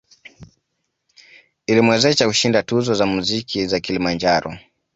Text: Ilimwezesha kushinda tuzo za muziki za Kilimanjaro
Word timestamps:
Ilimwezesha 1.67 2.27
kushinda 2.27 2.63
tuzo 2.63 2.93
za 2.93 3.05
muziki 3.05 3.67
za 3.67 3.79
Kilimanjaro 3.79 4.53